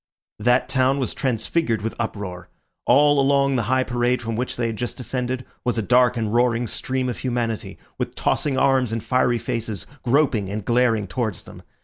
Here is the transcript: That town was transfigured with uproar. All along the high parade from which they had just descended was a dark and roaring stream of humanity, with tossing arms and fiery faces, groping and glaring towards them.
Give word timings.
That 0.39 0.67
town 0.67 0.97
was 0.97 1.13
transfigured 1.13 1.83
with 1.83 1.93
uproar. 1.99 2.49
All 2.87 3.19
along 3.19 3.55
the 3.55 3.61
high 3.69 3.83
parade 3.83 4.19
from 4.19 4.35
which 4.35 4.55
they 4.55 4.65
had 4.65 4.75
just 4.77 4.97
descended 4.97 5.45
was 5.63 5.77
a 5.77 5.83
dark 5.83 6.17
and 6.17 6.33
roaring 6.33 6.65
stream 6.65 7.07
of 7.07 7.19
humanity, 7.19 7.77
with 7.99 8.15
tossing 8.15 8.57
arms 8.57 8.91
and 8.91 9.03
fiery 9.03 9.37
faces, 9.37 9.85
groping 10.01 10.49
and 10.49 10.65
glaring 10.65 11.05
towards 11.05 11.43
them. 11.43 11.61